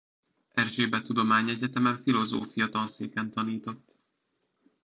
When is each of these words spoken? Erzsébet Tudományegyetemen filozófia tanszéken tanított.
Erzsébet 0.53 1.03
Tudományegyetemen 1.03 1.97
filozófia 1.97 2.69
tanszéken 2.69 3.31
tanított. 3.31 3.97